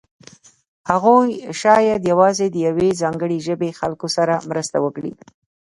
هغوی 0.89 1.29
شاید 1.61 2.01
یوازې 2.11 2.45
د 2.51 2.55
یوې 2.67 2.89
ځانګړې 3.01 3.37
ژبې 3.47 3.69
خلکو 3.79 4.07
سره 4.15 4.33
مرسته 4.49 4.77
وکړي. 4.85 5.13